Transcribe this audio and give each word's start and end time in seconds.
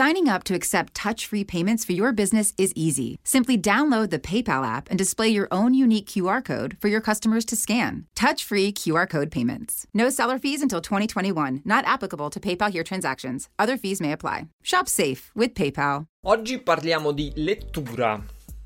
Signing 0.00 0.30
up 0.30 0.44
to 0.44 0.54
accept 0.54 0.94
touch 0.94 1.26
free 1.26 1.44
payments 1.44 1.84
for 1.84 1.92
your 1.92 2.10
business 2.10 2.54
is 2.56 2.72
easy. 2.74 3.18
Simply 3.22 3.58
download 3.58 4.08
the 4.08 4.18
PayPal 4.18 4.66
app 4.66 4.88
and 4.88 4.96
display 4.96 5.28
your 5.28 5.46
own 5.50 5.74
unique 5.74 6.06
QR 6.06 6.42
code 6.42 6.78
for 6.80 6.88
your 6.88 7.02
customers 7.02 7.44
to 7.44 7.54
scan. 7.54 8.06
Touch 8.14 8.42
free 8.42 8.72
QR 8.72 9.06
code 9.06 9.30
payments. 9.30 9.86
No 9.92 10.08
seller 10.08 10.38
fees 10.38 10.62
until 10.62 10.80
2021, 10.80 11.60
not 11.66 11.84
applicable 11.84 12.30
to 12.30 12.40
PayPal 12.40 12.70
here 12.70 12.82
transactions. 12.82 13.50
Other 13.58 13.76
fees 13.76 14.00
may 14.00 14.12
apply. 14.12 14.48
Shop 14.62 14.88
safe 14.88 15.30
with 15.34 15.52
PayPal. 15.52 16.06
Oggi 16.24 16.60
parliamo 16.60 17.12
di 17.12 17.30
lettura, 17.34 18.18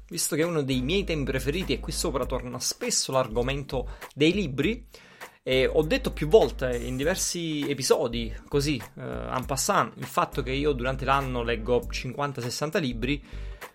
visto 0.09 0.37
che 0.37 0.43
è 0.43 0.45
uno 0.45 0.63
dei 0.63 0.83
miei 0.83 1.03
temi 1.03 1.25
preferiti 1.25 1.73
e 1.73 1.81
qui 1.81 1.91
sopra 1.91 2.27
torna 2.27 2.61
spesso 2.61 3.11
l'argomento 3.11 3.89
dei 4.15 4.33
libri. 4.33 4.87
E 5.47 5.67
ho 5.67 5.83
detto 5.83 6.11
più 6.11 6.27
volte 6.27 6.75
in 6.75 6.97
diversi 6.97 7.69
episodi, 7.69 8.35
così, 8.49 8.83
eh, 8.97 9.03
en 9.03 9.45
passant, 9.45 9.93
il 9.99 10.07
fatto 10.07 10.43
che 10.43 10.53
io 10.53 10.73
durante 10.73 11.05
l'anno 11.05 11.43
leggo 11.43 11.87
50-60 11.87 12.81
libri. 12.81 13.23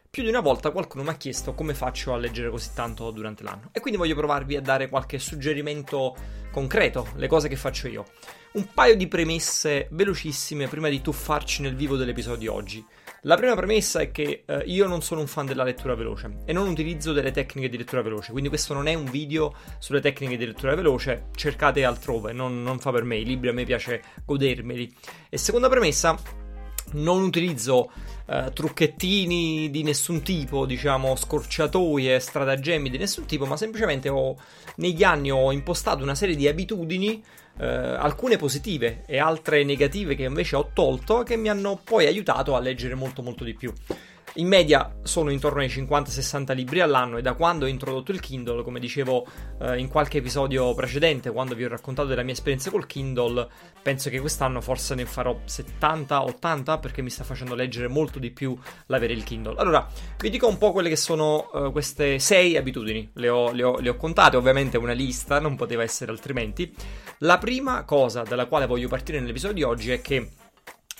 Più 0.09 0.23
di 0.23 0.29
una 0.29 0.39
volta 0.39 0.71
qualcuno 0.71 1.03
mi 1.03 1.09
ha 1.09 1.15
chiesto 1.17 1.53
come 1.53 1.75
faccio 1.75 2.11
a 2.11 2.17
leggere 2.17 2.49
così 2.49 2.71
tanto 2.73 3.11
durante 3.11 3.43
l'anno. 3.43 3.69
E 3.71 3.81
quindi 3.81 3.99
voglio 3.99 4.15
provarvi 4.15 4.55
a 4.55 4.61
dare 4.61 4.89
qualche 4.89 5.19
suggerimento 5.19 6.15
concreto, 6.51 7.07
le 7.17 7.27
cose 7.27 7.47
che 7.47 7.55
faccio 7.55 7.87
io. 7.87 8.05
Un 8.53 8.73
paio 8.73 8.95
di 8.95 9.07
premesse 9.07 9.89
velocissime 9.91 10.67
prima 10.67 10.89
di 10.89 11.01
tuffarci 11.01 11.61
nel 11.61 11.75
vivo 11.75 11.97
dell'episodio 11.97 12.39
di 12.39 12.47
oggi. 12.47 12.85
La 13.23 13.35
prima 13.35 13.53
premessa 13.53 13.99
è 13.99 14.11
che 14.11 14.43
eh, 14.45 14.63
io 14.65 14.87
non 14.87 15.01
sono 15.01 15.19
un 15.19 15.27
fan 15.27 15.45
della 15.45 15.63
lettura 15.63 15.93
veloce 15.93 16.37
e 16.45 16.53
non 16.53 16.69
utilizzo 16.69 17.11
delle 17.11 17.31
tecniche 17.31 17.67
di 17.67 17.77
lettura 17.77 18.01
veloce, 18.01 18.31
quindi 18.31 18.47
questo 18.47 18.73
non 18.73 18.87
è 18.87 18.93
un 18.93 19.09
video 19.09 19.53
sulle 19.77 19.99
tecniche 19.99 20.37
di 20.37 20.45
lettura 20.45 20.73
veloce, 20.73 21.25
cercate 21.35 21.83
altrove, 21.83 22.31
non, 22.31 22.63
non 22.63 22.79
fa 22.79 22.91
per 22.91 23.03
me, 23.03 23.17
i 23.17 23.25
libri 23.25 23.49
a 23.49 23.53
me 23.53 23.65
piace 23.65 24.01
godermeli. 24.23 24.95
E 25.29 25.37
seconda 25.37 25.67
premessa, 25.67 26.17
non 26.93 27.23
utilizzo 27.23 27.91
eh, 28.25 28.51
trucchettini 28.53 29.69
di 29.69 29.83
nessun 29.83 30.21
tipo, 30.21 30.65
diciamo 30.65 31.15
scorciatoie, 31.15 32.19
stratagemmi 32.19 32.89
di 32.89 32.97
nessun 32.97 33.25
tipo, 33.25 33.45
ma 33.45 33.57
semplicemente 33.57 34.09
ho, 34.09 34.35
negli 34.75 35.03
anni 35.03 35.31
ho 35.31 35.51
impostato 35.51 36.03
una 36.03 36.15
serie 36.15 36.35
di 36.35 36.47
abitudini, 36.47 37.23
eh, 37.57 37.65
alcune 37.65 38.37
positive 38.37 39.03
e 39.05 39.17
altre 39.17 39.63
negative 39.63 40.15
che 40.15 40.23
invece 40.23 40.55
ho 40.55 40.69
tolto, 40.73 41.23
che 41.23 41.35
mi 41.35 41.49
hanno 41.49 41.79
poi 41.83 42.05
aiutato 42.05 42.55
a 42.55 42.59
leggere 42.59 42.95
molto 42.95 43.21
molto 43.21 43.43
di 43.43 43.53
più. 43.53 43.73
In 44.39 44.47
media 44.47 44.95
sono 45.03 45.31
intorno 45.31 45.59
ai 45.59 45.67
50-60 45.67 46.55
libri 46.55 46.79
all'anno 46.79 47.17
e 47.17 47.21
da 47.21 47.33
quando 47.33 47.65
ho 47.65 47.67
introdotto 47.67 48.13
il 48.13 48.21
Kindle, 48.21 48.63
come 48.63 48.79
dicevo 48.79 49.27
eh, 49.59 49.77
in 49.77 49.89
qualche 49.89 50.19
episodio 50.19 50.73
precedente, 50.73 51.29
quando 51.29 51.55
vi 51.55 51.65
ho 51.65 51.67
raccontato 51.67 52.07
della 52.07 52.23
mia 52.23 52.31
esperienza 52.31 52.69
col 52.69 52.85
Kindle, 52.85 53.45
penso 53.81 54.09
che 54.09 54.17
quest'anno 54.21 54.61
forse 54.61 54.95
ne 54.95 55.05
farò 55.05 55.37
70-80 55.45 56.79
perché 56.79 57.01
mi 57.01 57.09
sta 57.09 57.25
facendo 57.25 57.53
leggere 57.53 57.89
molto 57.89 58.17
di 58.17 58.31
più 58.31 58.57
l'avere 58.85 59.11
il 59.11 59.25
Kindle. 59.25 59.55
Allora, 59.57 59.85
vi 60.19 60.29
dico 60.29 60.47
un 60.47 60.57
po' 60.57 60.71
quelle 60.71 60.87
che 60.87 60.95
sono 60.95 61.51
eh, 61.51 61.71
queste 61.73 62.17
6 62.17 62.55
abitudini, 62.55 63.09
le 63.15 63.27
ho, 63.27 63.51
le, 63.51 63.63
ho, 63.63 63.77
le 63.79 63.89
ho 63.89 63.97
contate, 63.97 64.37
ovviamente 64.37 64.77
una 64.77 64.93
lista, 64.93 65.39
non 65.39 65.57
poteva 65.57 65.83
essere 65.83 66.11
altrimenti. 66.11 66.73
La 67.19 67.39
prima 67.39 67.83
cosa 67.83 68.23
dalla 68.23 68.45
quale 68.45 68.67
voglio 68.67 68.87
partire 68.87 69.19
nell'episodio 69.19 69.55
di 69.55 69.63
oggi 69.63 69.91
è 69.91 69.99
che 69.99 70.29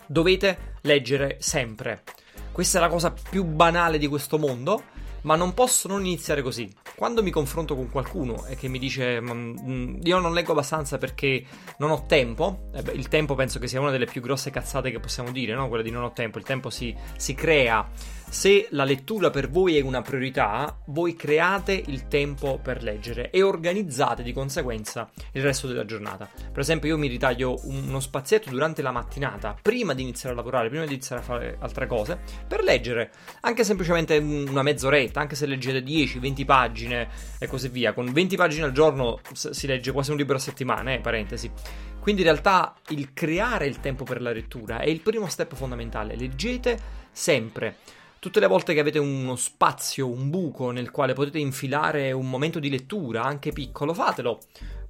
dovete 0.08 0.76
leggere 0.82 1.38
sempre. 1.40 2.04
Questa 2.52 2.78
è 2.78 2.82
la 2.82 2.90
cosa 2.90 3.12
più 3.12 3.44
banale 3.46 3.98
di 3.98 4.08
questo 4.08 4.38
mondo, 4.38 4.84
ma 5.22 5.36
non 5.36 5.54
posso 5.54 5.88
non 5.88 6.06
iniziare 6.06 6.42
così. 6.42 6.72
Quando 6.96 7.24
mi 7.24 7.32
confronto 7.32 7.76
con 7.76 7.90
qualcuno 7.90 8.46
e 8.46 8.56
che 8.56 8.68
mi 8.68 8.80
dice 8.80 9.22
mm, 9.22 10.00
io 10.04 10.20
non 10.20 10.34
leggo 10.34 10.52
abbastanza 10.52 10.98
perché 10.98 11.44
non 11.78 11.92
ho 11.92 12.06
tempo, 12.06 12.70
eh 12.74 12.82
beh, 12.82 12.92
il 12.92 13.08
tempo 13.08 13.36
penso 13.36 13.60
che 13.60 13.68
sia 13.68 13.80
una 13.80 13.92
delle 13.92 14.06
più 14.06 14.22
grosse 14.22 14.50
cazzate 14.50 14.92
che 14.92 15.00
possiamo 15.00 15.32
dire, 15.32 15.54
no? 15.54 15.68
quella 15.68 15.84
di 15.84 15.92
non 15.92 16.04
ho 16.04 16.12
tempo, 16.12 16.38
il 16.38 16.44
tempo 16.44 16.70
si, 16.70 16.96
si 17.16 17.34
crea. 17.34 17.88
Se 18.30 18.68
la 18.72 18.84
lettura 18.84 19.32
per 19.32 19.50
voi 19.50 19.76
è 19.76 19.82
una 19.82 20.04
priorità, 20.04 20.82
voi 20.86 21.16
create 21.16 21.74
il 21.88 22.08
tempo 22.08 22.60
per 22.62 22.84
leggere 22.84 23.32
e 23.32 23.42
organizzate 23.42 24.22
di 24.22 24.34
conseguenza 24.34 25.10
il 25.34 25.42
resto 25.42 25.68
della 25.68 25.84
giornata. 25.84 26.30
Per 26.52 26.60
esempio, 26.60 26.90
io 26.90 26.98
mi 27.00 27.08
ritaglio 27.08 27.60
uno 27.64 28.00
spazietto 28.00 28.52
durante 28.52 28.84
la 28.84 28.92
mattinata, 28.92 29.58
prima 29.60 29.96
di 29.96 30.04
iniziare 30.04 30.36
a 30.36 30.38
lavorare, 30.38 30.70
prima 30.70 30.86
di 30.86 30.94
iniziare 30.94 31.22
a 31.22 31.26
fare 31.26 31.58
altre 31.60 31.88
cose, 31.88 32.20
per 32.48 32.64
leggere 32.64 33.12
anche 33.42 33.64
semplicemente 33.64 34.18
una 34.18 34.62
mezz'oretta, 34.62 35.20
anche 35.20 35.36
se 35.36 35.48
leggete 35.48 35.84
10-20 35.84 36.46
pagine 36.46 37.10
e 37.40 37.48
così 37.48 37.68
via. 37.68 37.94
Con 37.94 38.14
20 38.14 38.36
pagine 38.38 38.66
al 38.66 38.74
giorno 38.74 39.20
si 39.34 39.66
legge 39.66 39.92
quasi 39.92 40.12
un 40.12 40.18
libro 40.18 40.36
a 40.36 40.40
settimana, 40.40 40.94
eh, 40.94 41.00
parentesi. 41.00 41.52
Quindi 42.00 42.22
in 42.22 42.28
realtà 42.28 42.76
il 42.90 43.12
creare 43.12 43.66
il 43.66 43.80
tempo 43.80 44.04
per 44.04 44.22
la 44.22 44.32
lettura 44.32 44.80
è 44.80 44.88
il 44.88 45.02
primo 45.02 45.28
step 45.28 45.56
fondamentale. 45.56 46.16
Leggete 46.16 46.80
sempre. 47.12 47.98
Tutte 48.20 48.42
le 48.42 48.48
volte 48.48 48.74
che 48.74 48.82
avete 48.82 49.00
uno 49.00 49.38
spazio, 49.38 50.10
un 50.10 50.30
buco 50.30 50.72
nel 50.72 50.92
quale 50.92 51.14
potete 51.14 51.40
infilare 51.40 52.12
un 52.12 52.30
momento 52.30 52.60
di 52.60 52.70
lettura, 52.70 53.24
anche 53.24 53.54
piccolo, 53.54 53.94
fatelo. 53.94 54.40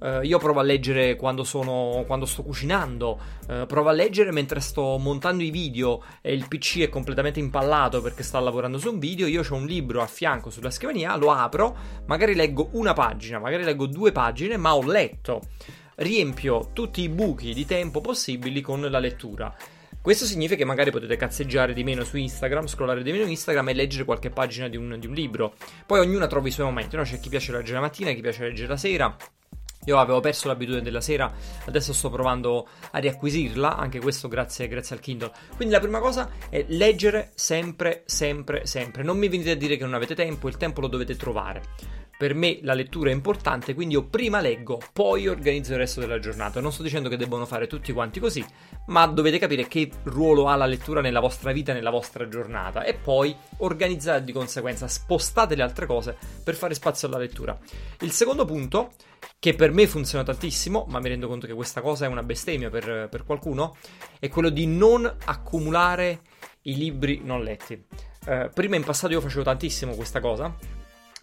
Uh, 0.00 0.22
io 0.22 0.38
provo 0.38 0.58
a 0.58 0.64
leggere 0.64 1.14
quando, 1.14 1.44
sono, 1.44 2.02
quando 2.08 2.26
sto 2.26 2.42
cucinando, 2.42 3.20
uh, 3.46 3.66
provo 3.66 3.88
a 3.88 3.92
leggere 3.92 4.32
mentre 4.32 4.58
sto 4.58 4.98
montando 4.98 5.44
i 5.44 5.50
video 5.50 6.02
e 6.20 6.32
il 6.32 6.48
PC 6.48 6.80
è 6.80 6.88
completamente 6.88 7.38
impallato 7.38 8.00
perché 8.00 8.24
sta 8.24 8.40
lavorando 8.40 8.78
su 8.78 8.90
un 8.90 8.98
video. 8.98 9.28
Io 9.28 9.44
ho 9.48 9.54
un 9.54 9.66
libro 9.66 10.02
a 10.02 10.06
fianco 10.06 10.50
sulla 10.50 10.72
scrivania, 10.72 11.14
lo 11.14 11.30
apro, 11.30 11.76
magari 12.06 12.34
leggo 12.34 12.70
una 12.72 12.94
pagina, 12.94 13.38
magari 13.38 13.62
leggo 13.62 13.86
due 13.86 14.10
pagine, 14.10 14.56
ma 14.56 14.74
ho 14.74 14.82
letto. 14.82 15.42
Riempio 15.94 16.70
tutti 16.72 17.02
i 17.02 17.08
buchi 17.08 17.54
di 17.54 17.64
tempo 17.64 18.00
possibili 18.00 18.60
con 18.60 18.80
la 18.80 18.98
lettura. 18.98 19.54
Questo 20.02 20.24
significa 20.24 20.56
che 20.56 20.64
magari 20.64 20.90
potete 20.90 21.16
cazzeggiare 21.16 21.74
di 21.74 21.84
meno 21.84 22.04
su 22.04 22.16
Instagram, 22.16 22.66
scrollare 22.66 23.02
di 23.02 23.12
meno 23.12 23.24
Instagram 23.24 23.68
e 23.68 23.74
leggere 23.74 24.04
qualche 24.04 24.30
pagina 24.30 24.66
di 24.66 24.78
un, 24.78 24.96
di 24.98 25.06
un 25.06 25.12
libro. 25.12 25.54
Poi 25.84 26.00
ognuno 26.00 26.26
trova 26.26 26.48
i 26.48 26.50
suoi 26.50 26.64
momenti, 26.64 26.96
no? 26.96 27.02
C'è 27.02 27.20
chi 27.20 27.28
piace 27.28 27.52
leggere 27.52 27.74
la 27.74 27.80
mattina, 27.80 28.10
chi 28.12 28.22
piace 28.22 28.44
leggere 28.44 28.68
la 28.68 28.76
sera. 28.78 29.14
Io 29.84 29.98
avevo 29.98 30.20
perso 30.20 30.48
l'abitudine 30.48 30.82
della 30.82 31.00
sera, 31.00 31.32
adesso 31.66 31.92
sto 31.94 32.10
provando 32.10 32.66
a 32.90 32.98
riacquisirla, 32.98 33.76
anche 33.76 33.98
questo 33.98 34.28
grazie, 34.28 34.68
grazie, 34.68 34.94
al 34.96 35.02
Kindle. 35.02 35.32
Quindi 35.56 35.74
la 35.74 35.80
prima 35.80 36.00
cosa 36.00 36.30
è 36.48 36.64
leggere 36.68 37.32
sempre, 37.34 38.02
sempre, 38.04 38.66
sempre. 38.66 39.02
Non 39.02 39.18
mi 39.18 39.28
venite 39.28 39.52
a 39.52 39.56
dire 39.56 39.76
che 39.76 39.84
non 39.84 39.94
avete 39.94 40.14
tempo, 40.14 40.48
il 40.48 40.56
tempo 40.56 40.80
lo 40.82 40.86
dovete 40.86 41.16
trovare. 41.16 41.62
Per 42.20 42.34
me 42.34 42.58
la 42.60 42.74
lettura 42.74 43.08
è 43.08 43.14
importante, 43.14 43.72
quindi 43.72 43.94
io 43.94 44.04
prima 44.04 44.42
leggo, 44.42 44.78
poi 44.92 45.26
organizzo 45.26 45.72
il 45.72 45.78
resto 45.78 46.00
della 46.00 46.18
giornata. 46.18 46.60
Non 46.60 46.70
sto 46.70 46.82
dicendo 46.82 47.08
che 47.08 47.16
debbano 47.16 47.46
fare 47.46 47.66
tutti 47.66 47.94
quanti 47.94 48.20
così, 48.20 48.44
ma 48.88 49.06
dovete 49.06 49.38
capire 49.38 49.66
che 49.66 49.90
ruolo 50.02 50.46
ha 50.46 50.54
la 50.54 50.66
lettura 50.66 51.00
nella 51.00 51.20
vostra 51.20 51.50
vita, 51.52 51.72
nella 51.72 51.88
vostra 51.88 52.28
giornata 52.28 52.84
e 52.84 52.92
poi 52.92 53.34
organizzate 53.60 54.22
di 54.22 54.32
conseguenza, 54.32 54.86
spostate 54.86 55.54
le 55.54 55.62
altre 55.62 55.86
cose 55.86 56.14
per 56.44 56.56
fare 56.56 56.74
spazio 56.74 57.08
alla 57.08 57.16
lettura. 57.16 57.58
Il 58.00 58.10
secondo 58.10 58.44
punto, 58.44 58.92
che 59.38 59.54
per 59.54 59.72
me 59.72 59.86
funziona 59.86 60.22
tantissimo, 60.22 60.84
ma 60.90 61.00
mi 61.00 61.08
rendo 61.08 61.26
conto 61.26 61.46
che 61.46 61.54
questa 61.54 61.80
cosa 61.80 62.04
è 62.04 62.08
una 62.08 62.22
bestemmia 62.22 62.68
per, 62.68 63.08
per 63.10 63.24
qualcuno, 63.24 63.78
è 64.18 64.28
quello 64.28 64.50
di 64.50 64.66
non 64.66 65.10
accumulare 65.24 66.20
i 66.64 66.76
libri 66.76 67.22
non 67.24 67.42
letti. 67.42 67.82
Eh, 68.26 68.50
prima 68.52 68.76
in 68.76 68.84
passato 68.84 69.14
io 69.14 69.22
facevo 69.22 69.42
tantissimo 69.42 69.94
questa 69.94 70.20
cosa 70.20 70.79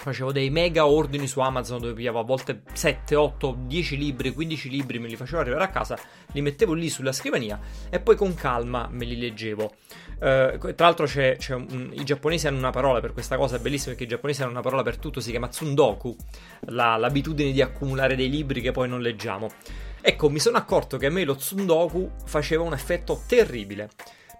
facevo 0.07 0.31
dei 0.31 0.50
mega 0.50 0.88
ordini 0.88 1.27
su 1.27 1.42
Amazon 1.42 1.81
dove 1.81 1.94
pigliavo 1.94 2.19
a 2.19 2.24
volte 2.24 2.62
7, 2.71 3.13
8, 3.15 3.57
10 3.65 3.98
libri, 3.98 4.31
15 4.31 4.69
libri, 4.69 5.00
me 5.00 5.07
li 5.09 5.18
facevo 5.18 5.42
arrivare 5.42 5.65
a 5.65 5.69
casa, 5.69 6.00
li 6.31 6.42
mettevo 6.42 6.71
lì 6.74 6.89
sulla 6.89 7.12
scrivania 7.12 7.59
e 7.89 8.00
poi 8.00 8.15
con 8.15 8.33
calma 8.33 8.88
me 8.89 9.04
li 9.04 9.18
leggevo. 9.18 9.74
Uh, 10.19 10.57
tra 10.74 10.86
l'altro 10.86 11.06
c'è, 11.06 11.36
c'è 11.36 11.54
un, 11.54 11.92
i 11.94 12.04
giapponesi 12.06 12.48
hanno 12.48 12.57
una 12.57 12.71
parola 12.71 13.01
per 13.01 13.12
questa 13.12 13.36
cosa, 13.36 13.57
è 13.57 13.59
bellissimo 13.59 13.89
perché 13.89 14.06
i 14.06 14.07
giapponesi 14.07 14.42
hanno 14.42 14.51
una 14.51 14.62
parola 14.62 14.81
per 14.81 14.98
tutto, 14.98 15.19
si 15.19 15.31
chiama 15.31 15.50
tsundoku, 15.50 16.15
la, 16.68 16.95
l'abitudine 16.95 17.51
di 17.51 17.62
accumulare 17.62 18.15
dei 18.15 18.30
libri 18.30 18.62
che 18.62 18.71
poi 18.71 18.88
non 18.88 19.01
leggiamo. 19.01 19.50
Ecco, 20.00 20.30
mi 20.30 20.39
sono 20.39 20.57
accorto 20.57 20.98
che 20.98 21.07
a 21.07 21.12
me 21.12 21.25
lo 21.25 21.36
tsundoku 21.36 22.12
faceva 22.24 22.63
un 22.63 22.71
effetto 22.71 23.24
terribile 23.27 23.89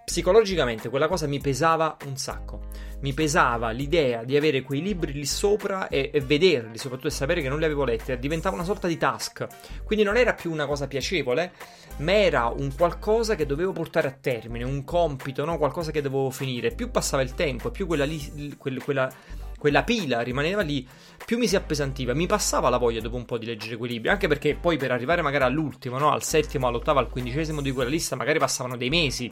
psicologicamente 0.08 0.88
quella 0.88 1.06
cosa 1.06 1.26
mi 1.26 1.38
pesava 1.38 1.98
un 2.06 2.16
sacco. 2.16 2.68
Mi 3.00 3.12
pesava 3.12 3.68
l'idea 3.72 4.24
di 4.24 4.38
avere 4.38 4.62
quei 4.62 4.80
libri 4.80 5.12
lì 5.12 5.26
sopra 5.26 5.88
e, 5.88 6.10
e 6.10 6.20
vederli, 6.22 6.78
soprattutto 6.78 7.08
e 7.08 7.10
sapere 7.10 7.42
che 7.42 7.50
non 7.50 7.58
li 7.58 7.66
avevo 7.66 7.84
letti, 7.84 8.18
diventava 8.18 8.56
una 8.56 8.64
sorta 8.64 8.88
di 8.88 8.96
task. 8.96 9.46
Quindi 9.84 10.06
non 10.06 10.16
era 10.16 10.32
più 10.32 10.50
una 10.50 10.64
cosa 10.64 10.86
piacevole, 10.86 11.52
ma 11.98 12.12
era 12.14 12.46
un 12.46 12.74
qualcosa 12.74 13.34
che 13.34 13.44
dovevo 13.44 13.72
portare 13.72 14.08
a 14.08 14.16
termine, 14.18 14.64
un 14.64 14.82
compito, 14.82 15.44
no? 15.44 15.58
qualcosa 15.58 15.90
che 15.90 16.00
dovevo 16.00 16.30
finire. 16.30 16.74
Più 16.74 16.90
passava 16.90 17.22
il 17.22 17.34
tempo, 17.34 17.70
più 17.70 17.86
quella, 17.86 18.06
lì, 18.06 18.56
quella, 18.56 19.12
quella 19.58 19.82
pila 19.82 20.22
rimaneva 20.22 20.62
lì, 20.62 20.88
più 21.22 21.36
mi 21.36 21.46
si 21.46 21.54
appesantiva. 21.54 22.14
Mi 22.14 22.26
passava 22.26 22.70
la 22.70 22.78
voglia 22.78 23.02
dopo 23.02 23.16
un 23.16 23.26
po' 23.26 23.36
di 23.36 23.44
leggere 23.44 23.76
quei 23.76 23.90
libri, 23.90 24.08
anche 24.08 24.26
perché 24.26 24.54
poi 24.54 24.78
per 24.78 24.90
arrivare 24.90 25.20
magari 25.20 25.44
all'ultimo, 25.44 25.98
no? 25.98 26.10
al 26.10 26.22
settimo, 26.22 26.66
all'ottavo, 26.66 26.98
al 26.98 27.10
quindicesimo 27.10 27.60
di 27.60 27.72
quella 27.72 27.90
lista, 27.90 28.16
magari 28.16 28.38
passavano 28.38 28.78
dei 28.78 28.88
mesi. 28.88 29.30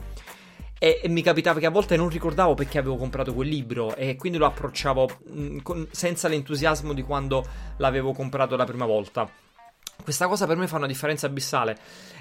E, 0.79 0.99
e, 1.01 1.09
mi 1.09 1.21
capitava 1.21 1.59
che 1.59 1.65
a 1.65 1.71
volte 1.71 1.95
non 1.95 2.09
ricordavo 2.09 2.53
perché 2.53 2.77
avevo 2.77 2.97
comprato 2.97 3.33
quel 3.33 3.47
libro 3.47 3.95
e 3.95 4.15
quindi 4.15 4.37
lo 4.37 4.45
approcciavo 4.45 5.09
mh, 5.25 5.41
mm, 5.41 5.57
con, 5.59 5.87
senza 5.91 6.27
l'entusiasmo 6.27 6.93
di 6.93 7.01
quando 7.01 7.45
l'avevo 7.77 8.13
comprato 8.13 8.55
la 8.55 8.65
prima 8.65 8.85
volta. 8.85 9.46
Questa 10.03 10.27
cosa 10.27 10.45
per 10.47 10.55
me 10.55 10.67
fa 10.67 10.77
una 10.77 10.87
differenza 10.87 11.27
abissale 11.27 11.77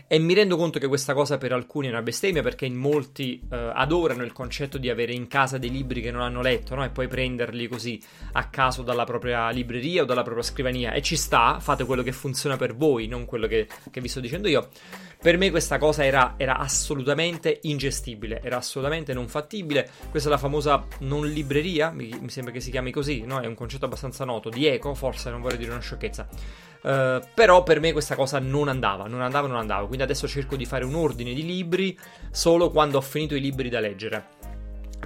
e 0.09 0.19
mi 0.19 0.35
rendo 0.35 0.57
conto 0.57 0.79
che 0.79 0.87
questa 0.87 1.15
cosa 1.15 1.37
per 1.37 1.53
alcuni 1.53 1.89
è 1.89 1.91
una 1.91 2.03
bestemmia 2.03 2.43
perché 2.43 2.65
in 2.65 2.77
molti 2.77 3.41
eh, 3.51 3.71
adorano 3.75 4.23
il 4.23 4.33
concetto 4.33 4.79
di 4.79 4.89
avere 4.89 5.13
in 5.13 5.27
casa 5.27 5.59
dei 5.59 5.71
libri 5.71 6.01
che 6.01 6.11
non 6.11 6.23
hanno 6.23 6.43
letto 6.43 6.75
no? 6.75 6.85
e 6.85 6.91
poi 6.91 7.09
prenderli 7.09 7.67
così 7.67 8.01
a 8.33 8.49
caso 8.49 8.83
dalla 8.83 9.05
propria 9.05 9.51
libreria 9.51 10.03
o 10.03 10.05
dalla 10.05 10.23
propria 10.23 10.45
scrivania 10.45 10.93
e 10.93 11.03
ci 11.03 11.17
sta, 11.17 11.59
fate 11.61 11.85
quello 11.85 12.03
che 12.03 12.13
funziona 12.13 12.57
per 12.57 12.77
voi, 12.77 13.07
non 13.09 13.25
quello 13.25 13.47
che, 13.47 13.67
che 13.91 14.01
vi 14.01 14.09
sto 14.09 14.21
dicendo 14.21 14.49
io. 14.49 14.69
Per 15.21 15.39
me 15.39 15.51
questa 15.51 15.79
cosa 15.79 16.05
era, 16.05 16.35
era, 16.37 16.59
assolutamente 16.59 17.59
ingestibile, 17.63 18.41
era 18.43 18.59
assolutamente 18.59 19.13
non 19.13 19.27
fattibile. 19.27 19.89
Questa 20.11 20.29
è 20.29 20.31
la 20.31 20.39
famosa 20.39 20.87
non 21.01 21.27
libreria, 21.27 21.91
mi, 21.91 22.17
mi 22.21 22.29
sembra 22.29 22.53
che 22.53 22.61
si 22.61 22.71
chiami 22.71 22.93
così, 22.93 23.23
no? 23.23 23.41
È 23.41 23.47
un 23.47 23.55
concetto 23.55 23.87
abbastanza 23.87 24.25
noto, 24.25 24.51
di 24.51 24.67
eco, 24.67 24.95
forse 24.95 25.31
non 25.31 25.41
vorrei 25.41 25.59
dire 25.59 25.71
una 25.73 25.81
sciocchezza. 25.81 26.29
Uh, 26.87 27.21
però 27.35 27.65
per 27.65 27.81
me 27.81 27.91
questa 27.91 28.15
cosa 28.15 28.39
non 28.39 28.69
andava, 28.69 29.09
non 29.09 29.21
andava, 29.21 29.49
non 29.49 29.57
andava. 29.57 29.87
Quindi 29.87 30.05
adesso 30.05 30.29
cerco 30.29 30.55
di 30.55 30.65
fare 30.65 30.85
un 30.85 30.95
ordine 30.95 31.35
di 31.35 31.45
libri 31.45 31.99
solo 32.31 32.71
quando 32.71 32.99
ho 32.99 33.01
finito 33.01 33.35
i 33.35 33.41
libri 33.41 33.69
da 33.69 33.81
leggere. 33.81 34.35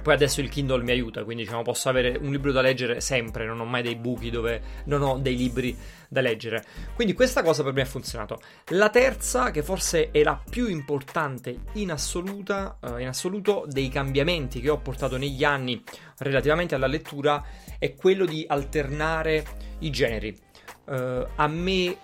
Poi 0.01 0.13
adesso 0.13 0.41
il 0.41 0.49
Kindle 0.49 0.83
mi 0.83 0.91
aiuta, 0.91 1.23
quindi 1.23 1.43
diciamo 1.43 1.63
posso 1.63 1.89
avere 1.89 2.17
un 2.19 2.31
libro 2.31 2.51
da 2.51 2.61
leggere 2.61 3.01
sempre, 3.01 3.45
non 3.45 3.59
ho 3.59 3.65
mai 3.65 3.81
dei 3.81 3.95
buchi 3.95 4.29
dove 4.29 4.61
non 4.85 5.01
ho 5.01 5.17
dei 5.17 5.35
libri 5.35 5.75
da 6.07 6.21
leggere. 6.21 6.63
Quindi 6.93 7.13
questa 7.13 7.43
cosa 7.43 7.63
per 7.63 7.73
me 7.73 7.81
ha 7.81 7.85
funzionato. 7.85 8.39
La 8.69 8.89
terza, 8.89 9.49
che 9.49 9.63
forse 9.63 10.11
è 10.11 10.23
la 10.23 10.39
più 10.49 10.67
importante 10.67 11.55
in, 11.73 11.91
assoluta, 11.91 12.77
uh, 12.79 12.97
in 12.97 13.07
assoluto 13.07 13.65
dei 13.67 13.89
cambiamenti 13.89 14.59
che 14.59 14.69
ho 14.69 14.77
portato 14.77 15.17
negli 15.17 15.43
anni 15.43 15.83
relativamente 16.19 16.75
alla 16.75 16.87
lettura, 16.87 17.43
è 17.77 17.95
quello 17.95 18.25
di 18.25 18.45
alternare 18.47 19.45
i 19.79 19.89
generi. 19.89 20.49
Uh, 20.85 21.27
a 21.35 21.47
me 21.47 21.97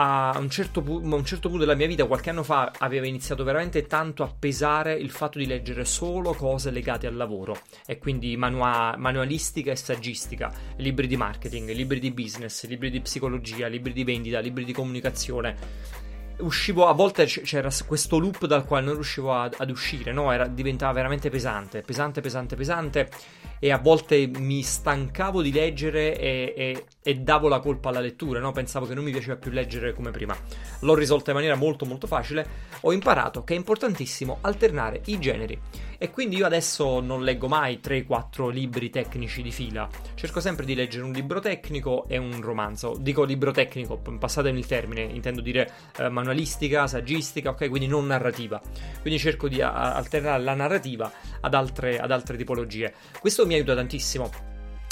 a 0.00 0.36
un, 0.38 0.48
certo 0.48 0.80
pu- 0.80 1.02
a 1.04 1.14
un, 1.16 1.24
certo 1.24 1.48
punto 1.48 1.64
della 1.64 1.76
mia 1.76 1.88
vita, 1.88 2.06
qualche 2.06 2.30
anno 2.30 2.44
fa, 2.44 2.72
aveva 2.78 3.06
iniziato 3.06 3.42
veramente 3.42 3.86
tanto 3.86 4.22
a 4.22 4.32
pesare 4.36 4.94
il 4.94 5.10
fatto 5.10 5.38
di 5.38 5.46
leggere 5.46 5.84
solo 5.84 6.34
cose 6.34 6.70
legate 6.70 7.08
al 7.08 7.16
lavoro 7.16 7.58
e 7.84 7.98
quindi 7.98 8.36
manua- 8.36 8.94
manualistica 8.96 9.72
e 9.72 9.76
saggistica, 9.76 10.52
libri 10.76 11.08
di 11.08 11.16
marketing, 11.16 11.72
libri 11.72 11.98
di 11.98 12.12
business, 12.12 12.64
libri 12.66 12.90
di 12.90 13.00
psicologia, 13.00 13.66
libri 13.66 13.92
di 13.92 14.04
vendita, 14.04 14.38
libri 14.38 14.64
di 14.64 14.72
comunicazione 14.72 16.07
uscivo 16.38 16.86
a 16.86 16.92
volte 16.92 17.24
c'era 17.24 17.70
questo 17.86 18.18
loop 18.18 18.46
dal 18.46 18.64
quale 18.64 18.84
non 18.84 18.94
riuscivo 18.94 19.34
ad, 19.34 19.54
ad 19.56 19.70
uscire, 19.70 20.12
no? 20.12 20.30
Era, 20.32 20.46
diventava 20.46 20.92
veramente 20.92 21.30
pesante, 21.30 21.82
pesante, 21.82 22.20
pesante, 22.20 22.56
pesante 22.56 23.08
e 23.58 23.72
a 23.72 23.78
volte 23.78 24.26
mi 24.26 24.62
stancavo 24.62 25.42
di 25.42 25.52
leggere 25.52 26.16
e, 26.16 26.54
e, 26.56 26.84
e 27.02 27.14
davo 27.16 27.48
la 27.48 27.58
colpa 27.58 27.88
alla 27.88 28.00
lettura, 28.00 28.38
no? 28.38 28.52
pensavo 28.52 28.86
che 28.86 28.94
non 28.94 29.04
mi 29.04 29.10
piaceva 29.10 29.36
più 29.36 29.50
leggere 29.50 29.94
come 29.94 30.10
prima. 30.10 30.36
L'ho 30.80 30.94
risolta 30.94 31.30
in 31.30 31.36
maniera 31.36 31.56
molto 31.56 31.84
molto 31.84 32.06
facile, 32.06 32.46
ho 32.80 32.92
imparato 32.92 33.42
che 33.42 33.54
è 33.54 33.56
importantissimo 33.56 34.38
alternare 34.42 35.02
i 35.06 35.18
generi 35.18 35.60
e 35.98 36.10
quindi 36.10 36.36
io 36.36 36.46
adesso 36.46 37.00
non 37.00 37.24
leggo 37.24 37.48
mai 37.48 37.80
3-4 37.82 38.50
libri 38.50 38.88
tecnici 38.88 39.42
di 39.42 39.50
fila, 39.50 39.88
cerco 40.14 40.38
sempre 40.38 40.64
di 40.64 40.76
leggere 40.76 41.02
un 41.02 41.10
libro 41.10 41.40
tecnico 41.40 42.06
e 42.06 42.16
un 42.16 42.40
romanzo. 42.40 42.96
Dico 43.00 43.24
libro 43.24 43.50
tecnico, 43.50 43.96
passatemi 43.96 44.60
il 44.60 44.66
termine, 44.66 45.02
intendo 45.02 45.40
dire 45.40 45.68
eh, 45.96 46.08
manualistica, 46.08 46.86
saggistica, 46.86 47.50
ok? 47.50 47.68
Quindi 47.68 47.88
non 47.88 48.06
narrativa. 48.06 48.60
Quindi 49.00 49.18
cerco 49.18 49.48
di 49.48 49.60
a- 49.60 49.94
alternare 49.94 50.40
la 50.40 50.54
narrativa 50.54 51.10
ad 51.40 51.52
altre, 51.52 51.98
ad 51.98 52.12
altre 52.12 52.36
tipologie. 52.36 52.94
Questo 53.18 53.44
mi 53.44 53.54
aiuta 53.54 53.74
tantissimo. 53.74 54.30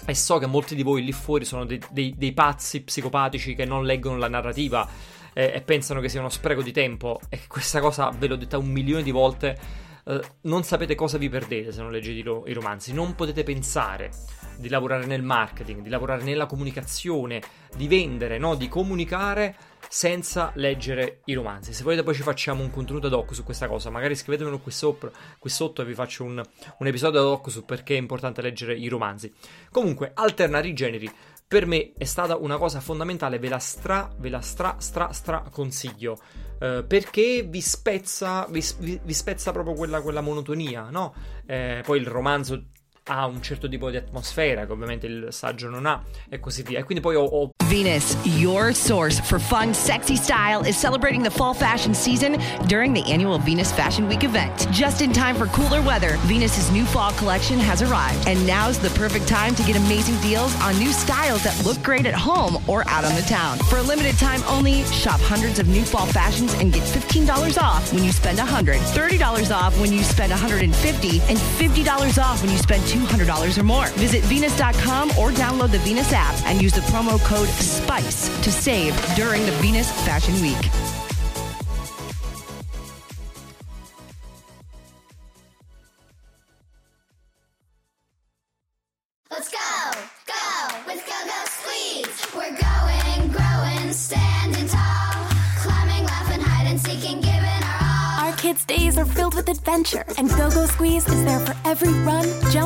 E 0.05 0.15
so 0.15 0.39
che 0.39 0.47
molti 0.47 0.75
di 0.75 0.83
voi 0.83 1.05
lì 1.05 1.13
fuori 1.13 1.45
sono 1.45 1.65
dei, 1.65 1.81
dei, 1.91 2.15
dei 2.17 2.33
pazzi 2.33 2.83
psicopatici 2.83 3.55
che 3.55 3.65
non 3.65 3.85
leggono 3.85 4.19
la 4.19 4.29
narrativa 4.29 4.89
eh, 5.33 5.53
e 5.55 5.61
pensano 5.63 6.01
che 6.01 6.09
sia 6.09 6.19
uno 6.19 6.31
spreco 6.31 6.63
di 6.63 6.73
tempo. 6.73 7.21
E 7.29 7.43
questa 7.47 7.79
cosa 7.81 8.11
ve 8.11 8.27
l'ho 8.27 8.37
detta 8.37 8.59
un 8.59 8.69
milione 8.69 9.05
di 9.05 9.13
volte. 9.13 9.85
Uh, 10.09 10.21
non 10.43 10.63
sapete 10.63 10.95
cosa 10.95 11.19
vi 11.19 11.29
perdete 11.29 11.73
se 11.73 11.83
non 11.83 11.91
leggete 11.91 12.21
i, 12.21 12.23
ro- 12.23 12.45
i 12.47 12.53
romanzi. 12.53 12.93
Non 12.93 13.17
potete 13.17 13.43
pensare 13.43 14.11
di 14.57 14.69
lavorare 14.69 15.05
nel 15.05 15.23
marketing, 15.23 15.83
di 15.83 15.89
lavorare 15.89 16.23
nella 16.23 16.47
comunicazione, 16.47 17.43
di 17.75 17.89
vendere, 17.89 18.39
no? 18.39 18.55
di 18.55 18.69
comunicare 18.69 19.57
senza 19.89 20.53
leggere 20.55 21.23
i 21.25 21.35
romanzi. 21.35 21.73
Se 21.73 21.83
volete 21.83 22.05
poi 22.05 22.15
ci 22.15 22.23
facciamo 22.23 22.63
un 22.63 22.71
contenuto 22.71 23.09
ad 23.09 23.15
hoc 23.15 23.35
su 23.35 23.43
questa 23.43 23.67
cosa, 23.67 23.91
magari 23.91 24.15
scrivetemelo 24.15 24.61
qui, 24.61 24.71
sopra, 24.71 25.11
qui 25.41 25.51
sotto 25.51 25.83
e 25.83 25.85
vi 25.85 25.95
faccio 25.95 26.23
un, 26.23 26.41
un 26.79 26.87
episodio 26.87 27.19
ad 27.19 27.27
hoc 27.27 27.51
su 27.51 27.65
perché 27.65 27.95
è 27.95 27.99
importante 27.99 28.43
leggere 28.43 28.77
i 28.77 28.87
romanzi. 28.87 29.33
Comunque, 29.73 30.13
alternare 30.15 30.69
i 30.69 30.73
generi 30.73 31.11
per 31.49 31.67
me 31.67 31.93
è 31.97 32.05
stata 32.05 32.37
una 32.37 32.57
cosa 32.59 32.81
fondamentale, 32.81 33.39
ve 33.39 33.49
la 33.49 33.59
stra, 33.59 34.11
ve 34.19 34.29
la 34.29 34.41
stra, 34.41 34.77
stra, 34.79 35.13
stra 35.13 35.45
consiglio. 35.51 36.19
Uh, 36.59 36.87
perché 36.87 37.47
vi 37.47 37.61
spezza, 37.61 38.47
vi, 38.49 38.65
vi 38.79 39.13
spezza 39.13 39.53
proprio 39.53 39.75
quella, 39.75 40.01
quella 40.01 40.23
monotonia, 40.23 40.89
no? 40.91 41.15
Eh, 41.47 41.83
poi 41.85 41.99
il 41.99 42.07
romanzo 42.07 42.71
ha 43.09 43.27
un 43.27 43.41
certo 43.41 43.69
tipo 43.69 43.91
di 43.91 43.97
atmosfera 43.97 44.67
che 44.67 44.73
ovviamente 44.73 45.07
il 45.07 45.29
saggio 45.31 45.69
non 45.69 45.87
ha 45.87 46.03
e 46.29 46.41
così 46.41 46.63
via. 46.63 46.81
E 46.81 46.83
quindi 46.85 47.03
poi 47.03 47.15
ho, 47.15 47.25
ho 47.25 47.51
Venus, 47.67 48.17
your 48.25 48.73
source 48.73 49.21
for 49.21 49.41
fun, 49.41 49.75
sexy 49.75 50.17
style, 50.17 50.65
is 50.67 50.77
celebrating 50.77 51.23
the 51.23 51.31
fall 51.31 51.55
fashion 51.55 51.95
season 51.95 52.37
during 52.67 52.93
the 52.93 53.03
annual 53.11 53.39
Venus 53.39 53.73
Fashion 53.73 54.07
Week 54.09 54.25
event. 54.25 54.69
Just 54.71 55.01
in 55.01 55.13
time 55.13 55.35
for 55.37 55.47
cooler 55.49 55.83
weather, 55.83 56.17
Venus's 56.27 56.71
new 56.71 56.85
fall 56.85 57.13
collection 57.13 57.59
has 57.59 57.83
arrived, 57.83 58.27
and 58.27 58.45
now's 58.47 58.79
the 58.79 58.91
perfect 58.97 59.29
time 59.29 59.55
to 59.55 59.63
get 59.63 59.77
amazing 59.77 60.19
deals 60.21 60.55
on 60.63 60.77
new 60.79 60.91
styles 60.91 61.45
that 61.45 61.55
look 61.65 61.81
great 61.83 62.07
at 62.07 62.15
home 62.15 62.57
or 62.67 62.89
out 62.89 63.05
on 63.05 63.15
the 63.15 63.23
town. 63.23 63.59
For 63.69 63.77
a 63.77 63.83
limited 63.83 64.19
time 64.19 64.43
only, 64.49 64.85
shop 64.85 65.21
hundreds 65.21 65.59
of 65.59 65.69
new 65.69 65.85
fall 65.85 66.07
fashions 66.07 66.55
and 66.55 66.73
get 66.73 66.83
$15 66.83 67.61
off 67.63 67.93
when 67.93 68.03
you 68.03 68.13
spend 68.13 68.39
$100, 68.39 68.79
$30 68.79 69.55
off 69.55 69.79
when 69.79 69.93
you 69.93 70.03
spend 70.03 70.31
150, 70.31 71.21
and 71.21 71.39
$50 71.39 72.23
off 72.23 72.43
when 72.43 72.51
you 72.51 72.59
spend 72.59 72.83
$200 72.85 73.59
or 73.59 73.63
more. 73.63 73.87
Visit 73.99 74.25
Venus.com 74.25 75.11
or 75.11 75.31
download 75.31 75.71
the 75.71 75.79
Venus 75.79 76.13
app 76.13 76.35
and 76.47 76.63
use 76.63 76.73
the 76.73 76.81
promo 76.93 77.23
code 77.25 77.49
SPICE 77.49 78.29
to 78.43 78.51
save 78.51 78.95
during 79.15 79.45
the 79.45 79.53
Venus 79.53 79.91
Fashion 80.07 80.35
Week. 80.41 80.96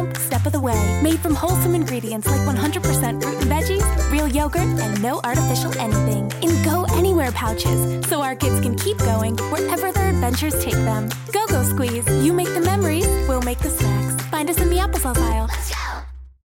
Jump, 0.01 0.17
step 0.17 0.47
of 0.47 0.53
the 0.53 0.61
way. 0.61 1.01
Made 1.03 1.19
from 1.21 1.35
wholesome 1.35 1.75
ingredients 1.75 2.27
like 2.27 2.41
100% 2.41 3.23
fruit 3.23 3.37
and 3.41 3.51
veggies, 3.51 4.11
real 4.11 4.29
yogurt, 4.29 4.63
and 4.63 5.03
no 5.03 5.21
artificial 5.25 5.73
anything. 5.79 6.31
In 6.43 6.63
Go 6.63 6.87
Anywhere 6.91 7.33
pouches, 7.33 8.07
so 8.09 8.21
our 8.23 8.35
kids 8.35 8.61
can 8.61 8.77
keep 8.77 8.99
going 8.99 9.37
wherever 9.51 9.93
their 9.93 10.11
adventures 10.11 10.55
take 10.63 10.81
them. 10.85 11.09
Go 11.33 11.47
Go 11.47 11.63
Squeeze, 11.63 12.07
you 12.25 12.33
make 12.33 12.53
the 12.55 12.61
memories, 12.61 13.07
we'll 13.29 13.43
make 13.43 13.59
the 13.59 13.71
snacks. 13.71 14.23
Find 14.27 14.49
us 14.51 14.59
in 14.59 14.71
the 14.71 14.77
applesauce 14.77 15.19
aisle. 15.19 15.47
Let's 15.47 15.71
go. 15.71 15.77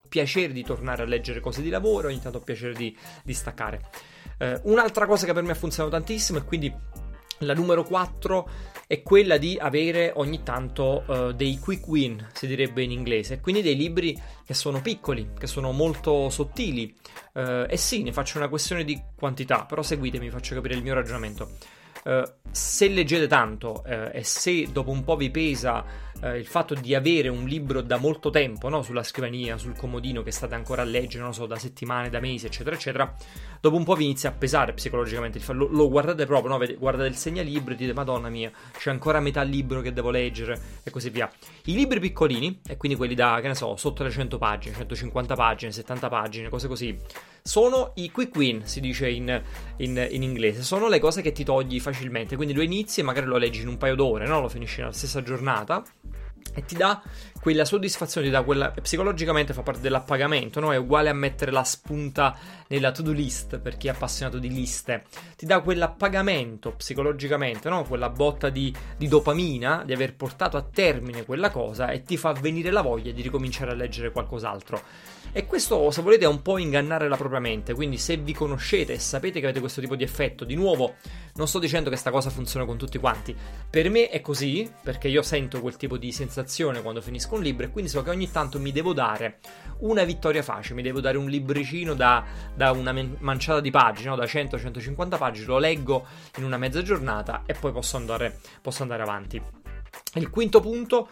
piacere 0.08 0.54
di 0.54 0.64
tornare 0.64 1.04
a 1.04 1.06
leggere 1.06 1.42
cose 1.42 1.62
di 1.62 1.70
lavoro, 1.70 2.08
ogni 2.08 2.22
tanto 2.22 2.40
piacere 2.40 2.74
di, 2.74 2.96
di 3.22 3.34
staccare. 3.34 3.82
Eh, 4.38 4.62
un'altra 4.64 5.06
cosa 5.06 5.26
che 5.26 5.34
per 5.34 5.44
me 5.44 5.52
ha 5.52 5.56
funzionato 5.56 5.94
tantissimo 5.94 6.40
e 6.40 6.44
quindi 6.46 6.74
la 7.40 7.54
numero 7.54 7.84
4 7.84 8.50
è 8.88 9.02
quella 9.02 9.38
di 9.38 9.58
avere 9.60 10.12
ogni 10.16 10.44
tanto 10.44 11.04
uh, 11.08 11.32
dei 11.32 11.58
quick 11.60 11.88
win, 11.88 12.28
si 12.34 12.48
direbbe 12.48 12.84
in 12.84 12.92
inglese, 12.92 13.40
quindi 13.40 13.62
dei 13.62 13.76
libri 13.76 14.20
che 14.46 14.54
sono 14.54 14.82
piccoli, 14.82 15.30
che 15.38 15.48
sono 15.48 15.72
molto 15.72 16.30
sottili. 16.30 16.94
Uh, 17.34 17.66
e 17.68 17.78
sì, 17.78 18.04
ne 18.04 18.14
faccio 18.14 18.38
una 18.38 18.48
questione 18.48 18.84
di 18.84 19.02
quantità, 19.16 19.66
però 19.66 19.82
seguitemi, 19.82 20.30
faccio 20.30 20.56
capire 20.56 20.76
il 20.76 20.84
mio 20.84 20.94
ragionamento. 20.94 21.50
Eh, 22.06 22.24
se 22.52 22.88
leggete 22.88 23.28
tanto 23.28 23.84
eh, 23.84 24.12
e 24.14 24.24
se 24.24 24.68
dopo 24.72 24.92
un 24.92 25.04
po' 25.04 25.16
vi 25.16 25.32
pesa 25.32 25.84
eh, 26.22 26.38
il 26.38 26.46
fatto 26.46 26.76
di 26.76 26.94
avere 26.94 27.28
un 27.28 27.46
libro 27.46 27.82
da 27.82 27.98
molto 27.98 28.30
tempo 28.30 28.70
no? 28.70 28.82
sulla 28.82 29.04
scrivania, 29.04 29.58
sul 29.58 29.76
comodino 29.76 30.22
che 30.24 30.32
state 30.32 30.56
ancora 30.56 30.84
a 30.84 30.86
leggere, 30.86 31.24
non 31.24 31.34
so, 31.34 31.48
da 31.48 31.58
settimane, 31.58 32.10
da 32.10 32.20
mesi, 32.20 32.46
eccetera, 32.46 32.76
eccetera, 32.76 33.12
dopo 33.60 33.76
un 33.76 33.84
po' 33.84 33.96
vi 33.96 34.06
inizia 34.06 34.30
a 34.30 34.34
pesare 34.34 34.74
psicologicamente. 34.74 35.42
Lo, 35.54 35.68
lo 35.68 35.90
guardate 35.90 36.26
proprio, 36.26 36.58
no? 36.58 36.76
guardate 36.78 37.10
il 37.10 37.16
segnalibro 37.16 37.74
e 37.74 37.76
dite, 37.76 37.94
Madonna 37.94 38.30
mia, 38.30 38.52
c'è 38.78 38.92
ancora 38.92 39.20
metà 39.20 39.42
libro 39.42 39.82
che 39.82 39.92
devo 39.92 40.12
leggere 40.12 40.60
e 40.84 40.92
così 40.92 41.10
via. 41.10 41.30
I 41.66 41.74
libri 41.74 42.00
piccolini, 42.00 42.62
e 42.68 42.78
quindi 42.78 42.98
quelli 42.98 43.16
da, 43.16 43.40
che 43.42 43.48
ne 43.48 43.56
so, 43.56 43.76
sotto 43.76 44.04
le 44.04 44.12
100 44.12 44.38
pagine, 44.38 44.76
150 44.76 45.36
pagine, 45.36 45.72
70 45.72 46.08
pagine, 46.08 46.50
cose 46.50 46.68
così, 46.68 46.98
sono 47.48 47.92
i 47.98 48.10
quick 48.10 48.36
win, 48.36 48.66
si 48.66 48.80
dice 48.80 49.08
in, 49.08 49.40
in, 49.78 50.08
in 50.10 50.24
inglese, 50.24 50.64
sono 50.64 50.88
le 50.88 50.98
cose 50.98 51.22
che 51.22 51.32
ti 51.32 51.44
togli 51.44 51.80
facilmente. 51.80 52.36
Quindi 52.36 52.56
lo 52.56 52.64
inizi 52.64 53.02
e 53.02 53.04
magari 53.04 53.28
lo 53.28 53.38
leggi 53.38 53.62
in 53.62 53.68
un 53.68 53.78
paio 53.78 53.94
d'ore, 53.94 54.26
no? 54.26 54.42
lo 54.42 54.50
finisci 54.50 54.80
nella 54.80 54.92
stessa 54.92 55.22
giornata 55.22 55.84
e 56.54 56.64
ti 56.64 56.76
dà 56.76 57.02
quella 57.40 57.66
soddisfazione, 57.66 58.28
ti 58.28 58.32
dà 58.32 58.42
quella 58.44 58.72
psicologicamente 58.72 59.54
fa 59.54 59.62
parte 59.62 59.82
dell'appagamento, 59.82 60.60
no? 60.60 60.74
È 60.74 60.78
uguale 60.78 61.10
a 61.10 61.14
mettere 61.14 61.52
la 61.52 61.64
spunta 61.64 62.36
nella 62.68 62.92
to-do 62.92 63.12
list 63.12 63.60
per 63.60 63.78
chi 63.78 63.88
è 63.88 63.92
appassionato 63.92 64.40
di 64.40 64.50
liste. 64.50 65.04
Ti 65.36 65.46
dà 65.46 65.62
quell'appagamento 65.62 66.72
psicologicamente, 66.72 67.70
no? 67.70 67.84
Quella 67.84 68.10
botta 68.10 68.50
di, 68.50 68.74
di 68.98 69.08
dopamina 69.08 69.84
di 69.86 69.94
aver 69.94 70.16
portato 70.16 70.58
a 70.58 70.64
termine 70.64 71.24
quella 71.24 71.52
cosa 71.52 71.90
e 71.92 72.04
ti 72.04 72.18
fa 72.18 72.32
venire 72.34 72.72
la 72.72 72.82
voglia 72.82 73.12
di 73.12 73.22
ricominciare 73.22 73.72
a 73.72 73.76
leggere 73.76 74.12
qualcos'altro. 74.12 74.82
E 75.32 75.46
questo, 75.46 75.92
se 75.92 76.02
volete, 76.02 76.24
è 76.24 76.30
un 76.30 76.42
po' 76.42 76.58
ingannare 76.58 77.10
la 77.10 77.18
propria 77.18 77.42
mente. 77.42 77.74
Quindi, 77.74 77.98
se 77.98 78.16
vi 78.16 78.34
conoscete 78.34 78.94
e 78.94 79.00
sapete 79.00 79.40
che 79.40 79.48
avete 79.48 79.60
questo 79.60 79.82
tipo 79.82 79.98
di 79.98 80.04
effetto, 80.04 80.46
di 80.46 80.56
nuovo, 80.56 80.96
non 81.36 81.48
sto 81.48 81.60
dicendo 81.60 81.86
che 81.86 81.92
questa 81.92 82.12
cosa 82.12 82.30
funziona 82.30 82.66
con 82.66 82.78
tutti 82.78 82.98
quanti. 82.98 83.36
Per 83.70 83.90
me 83.90 84.10
è 84.10 84.22
così, 84.22 84.72
perché 84.84 85.10
io 85.10 85.22
sento 85.22 85.60
quel 85.60 85.76
tipo 85.76 85.98
di 85.98 86.12
sensazione 86.14 86.82
quando 86.82 87.02
finisco 87.02 87.36
un 87.36 87.42
libro, 87.42 87.66
e 87.66 87.72
quindi 87.72 87.90
so 87.90 88.02
che 88.04 88.10
ogni 88.10 88.32
tanto 88.32 88.60
mi 88.60 88.72
devo 88.72 88.94
dare 88.94 89.40
una 89.80 90.04
vittoria 90.06 90.42
facile, 90.42 90.76
mi 90.76 90.82
devo 90.82 91.02
dare 91.02 91.18
un 91.18 91.28
libricino 91.28 91.94
da, 91.94 92.24
da 92.56 92.72
una 92.72 92.94
manciata 93.20 93.60
di 93.60 93.70
pagine, 93.70 94.10
no? 94.10 94.16
da 94.16 94.24
100-150 94.24 95.18
pagine, 95.18 95.46
lo 95.46 95.58
leggo 95.58 96.06
in 96.38 96.46
una 96.46 96.58
mezza 96.58 96.82
giornata 96.82 97.44
e 97.46 97.54
poi 97.54 97.74
posso 97.74 97.98
andare, 97.98 98.40
posso 98.62 98.84
andare 98.84 99.02
avanti. 99.02 99.42
Il 100.14 100.30
quinto 100.30 100.62
punto 100.62 101.10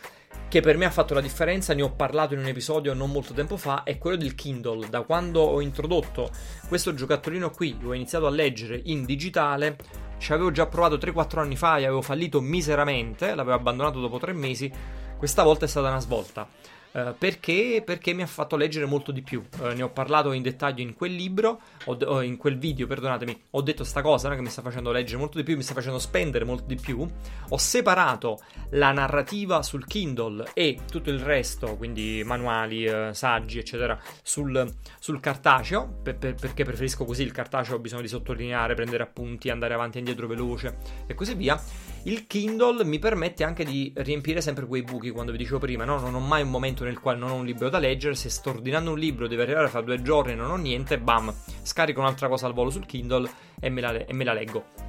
che 0.48 0.62
per 0.62 0.78
me 0.78 0.86
ha 0.86 0.92
fatto 0.92 1.14
la 1.14 1.22
differenza, 1.22 1.74
ne 1.74 1.82
ho 1.82 1.92
parlato 1.92 2.34
in 2.34 2.40
un 2.40 2.46
episodio 2.46 2.94
non 2.94 3.12
molto 3.12 3.34
tempo 3.34 3.58
fa, 3.58 3.84
è 3.84 3.98
quello 3.98 4.18
del 4.18 4.36
Kindle. 4.36 4.88
Da 4.88 5.02
quando 5.02 5.42
ho 5.42 5.62
introdotto 5.62 6.30
questo 6.68 6.94
giocattolino 6.94 7.50
qui, 7.50 7.76
ho 7.84 7.94
iniziato 7.94 8.28
a 8.28 8.30
leggere 8.30 8.80
in 8.86 9.04
digitale, 9.04 9.78
ci 10.24 10.32
avevo 10.32 10.52
già 10.52 10.68
provato 10.68 10.96
3-4 10.96 11.40
anni 11.40 11.58
fa 11.58 11.78
e 11.78 11.84
avevo 11.84 12.02
fallito 12.02 12.40
miseramente, 12.40 13.36
l'avevo 13.36 13.58
abbandonato 13.58 14.00
dopo 14.00 14.20
3 14.20 14.32
mesi, 14.32 14.72
questa 15.18 15.44
volta 15.44 15.66
è 15.66 15.68
stata 15.68 15.90
una 15.90 16.00
svolta. 16.00 16.48
Uh, 16.94 17.16
perché? 17.18 17.82
Perché 17.84 18.14
mi 18.14 18.22
ha 18.22 18.28
fatto 18.28 18.56
leggere 18.56 18.86
molto 18.86 19.12
di 19.12 19.24
più. 19.24 19.44
Uh, 19.60 19.68
ne 19.68 19.82
ho 19.82 19.90
parlato 19.90 20.32
in 20.32 20.44
dettaglio 20.44 20.84
in 20.84 20.94
quel 20.94 21.16
libro, 21.16 21.60
o 21.86 21.96
de- 21.96 22.26
in 22.26 22.38
quel 22.38 22.60
video, 22.60 22.86
perdonatemi. 22.86 23.42
Ho 23.52 23.62
detto 23.62 23.84
sta 23.84 24.04
cosa 24.04 24.30
no? 24.30 24.36
che 24.36 24.42
mi 24.42 24.50
sta 24.50 24.62
facendo 24.62 24.92
leggere 24.92 25.18
molto 25.18 25.38
di 25.38 25.44
più, 25.44 25.56
mi 25.56 25.64
sta 25.64 25.74
facendo 25.74 25.98
spendere 25.98 26.46
molto 26.46 26.66
di 26.66 26.76
più. 26.76 27.04
Ho 27.50 27.58
separato 27.58 28.42
la 28.72 28.92
narrativa 28.92 29.64
sul 29.64 29.88
Kindle 29.88 30.52
e 30.54 30.82
tutto 30.90 31.10
il 31.10 31.20
resto, 31.20 31.76
quindi 31.78 32.22
manuali, 32.24 32.86
uh, 32.86 33.12
saggi, 33.12 33.58
eccetera, 33.58 34.00
sul, 34.22 34.72
sul 35.00 35.20
cartaceo. 35.20 36.02
Per, 36.04 36.16
per, 36.16 36.36
perché 36.36 36.64
preferisco 36.64 37.06
così 37.06 37.24
il 37.24 37.32
cartaceo, 37.32 37.76
ho 37.76 37.80
bisogno 37.80 38.04
di 38.04 38.08
sottolineare, 38.08 38.76
prendere 38.76 39.02
appunti, 39.02 39.50
andare 39.50 39.74
avanti 39.74 39.98
e 39.98 40.00
indietro 40.00 40.28
veloce 40.28 40.78
e 41.08 41.16
così 41.16 41.34
via. 41.34 41.60
Il 42.06 42.28
Kindle 42.28 42.84
mi 42.84 43.00
permette 43.00 43.46
anche 43.46 43.64
di 43.64 43.92
riempire 43.96 44.42
sempre 44.42 44.68
quei 44.68 44.84
buchi, 44.84 45.10
quando 45.10 45.32
vi 45.32 45.38
dicevo 45.38 45.58
prima, 45.58 45.86
no? 45.86 46.00
Non 46.00 46.14
ho 46.14 46.20
mai 46.20 46.42
un 46.42 46.50
momento 46.50 46.83
nel 46.84 47.00
quale 47.00 47.18
non 47.18 47.32
ho 47.32 47.36
un 47.36 47.46
libro 47.46 47.70
da 47.70 47.80
leggere, 47.80 48.16
se 48.16 48.30
sto 48.30 48.52
ordinando 48.52 48.92
un 48.92 49.00
libro, 49.00 49.28
deve 49.28 49.44
arrivare 49.44 49.68
fra 49.68 49.82
due 49.82 50.02
giorni 50.02 50.34
e 50.34 50.36
non 50.36 50.52
ho 50.52 50.56
niente, 50.56 51.00
bam, 51.00 51.34
scarico 51.62 52.00
un'altra 52.00 52.28
cosa 52.28 52.48
al 52.48 52.54
volo 52.54 52.70
sul 52.70 52.86
Kindle 52.86 53.30
e 53.60 53.70
me 53.70 53.82
la, 53.82 53.94
e 53.94 54.14
me 54.14 54.24
la 54.24 54.34
leggo 54.34 54.83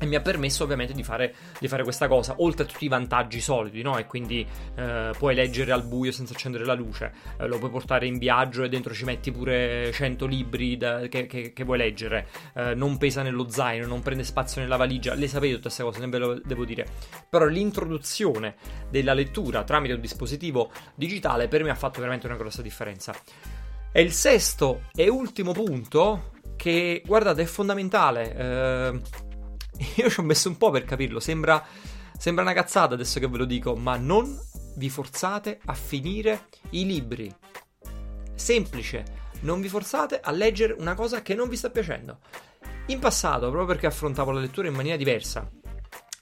e 0.00 0.06
mi 0.06 0.14
ha 0.14 0.20
permesso 0.20 0.64
ovviamente 0.64 0.94
di 0.94 1.02
fare, 1.02 1.34
di 1.58 1.68
fare, 1.68 1.82
questa 1.82 2.08
cosa, 2.08 2.36
oltre 2.38 2.64
a 2.64 2.66
tutti 2.66 2.86
i 2.86 2.88
vantaggi 2.88 3.38
solidi, 3.38 3.82
no? 3.82 3.98
E 3.98 4.06
quindi 4.06 4.46
eh, 4.74 5.10
puoi 5.16 5.34
leggere 5.34 5.72
al 5.72 5.84
buio 5.84 6.10
senza 6.10 6.32
accendere 6.32 6.64
la 6.64 6.72
luce, 6.72 7.12
eh, 7.38 7.46
lo 7.46 7.58
puoi 7.58 7.70
portare 7.70 8.06
in 8.06 8.16
viaggio 8.16 8.62
e 8.62 8.70
dentro 8.70 8.94
ci 8.94 9.04
metti 9.04 9.30
pure 9.30 9.90
100 9.92 10.24
libri 10.24 10.78
da, 10.78 11.00
che, 11.08 11.26
che, 11.26 11.52
che, 11.52 11.64
vuoi 11.64 11.76
leggere, 11.76 12.28
eh, 12.54 12.74
non 12.74 12.96
pesa 12.96 13.20
nello 13.20 13.50
zaino, 13.50 13.86
non 13.86 14.00
prende 14.00 14.24
spazio 14.24 14.62
nella 14.62 14.76
valigia, 14.76 15.12
le 15.12 15.28
sapete 15.28 15.52
tutte 15.56 15.64
queste 15.64 15.82
cose, 15.82 16.06
ve 16.06 16.18
lo 16.18 16.40
devo 16.42 16.64
dire. 16.64 16.86
Però 17.28 17.44
l'introduzione 17.44 18.54
della 18.88 19.12
lettura 19.12 19.64
tramite 19.64 19.92
un 19.92 20.00
dispositivo 20.00 20.70
digitale 20.94 21.46
per 21.46 21.62
me 21.62 21.68
ha 21.68 21.74
fatto 21.74 22.00
veramente 22.00 22.26
una 22.26 22.36
grossa 22.36 22.62
differenza. 22.62 23.14
E 23.92 24.00
il 24.00 24.12
sesto 24.12 24.84
e 24.94 25.10
ultimo 25.10 25.52
punto, 25.52 26.30
che 26.56 27.02
guardate 27.04 27.42
è 27.42 27.46
fondamentale, 27.46 28.34
eh, 28.36 29.00
io 29.96 30.10
ci 30.10 30.20
ho 30.20 30.22
messo 30.22 30.48
un 30.48 30.56
po' 30.56 30.70
per 30.70 30.84
capirlo. 30.84 31.20
Sembra, 31.20 31.64
sembra 32.16 32.42
una 32.42 32.52
cazzata 32.52 32.94
adesso 32.94 33.20
che 33.20 33.28
ve 33.28 33.38
lo 33.38 33.44
dico, 33.44 33.76
ma 33.76 33.96
non 33.96 34.38
vi 34.76 34.88
forzate 34.88 35.60
a 35.64 35.74
finire 35.74 36.48
i 36.70 36.86
libri. 36.86 37.34
Semplice, 38.34 39.04
non 39.40 39.60
vi 39.60 39.68
forzate 39.68 40.20
a 40.20 40.30
leggere 40.30 40.74
una 40.78 40.94
cosa 40.94 41.22
che 41.22 41.34
non 41.34 41.48
vi 41.48 41.56
sta 41.56 41.70
piacendo. 41.70 42.18
In 42.86 42.98
passato, 42.98 43.48
proprio 43.48 43.66
perché 43.66 43.86
affrontavo 43.86 44.30
la 44.30 44.40
lettura 44.40 44.68
in 44.68 44.74
maniera 44.74 44.96
diversa, 44.96 45.48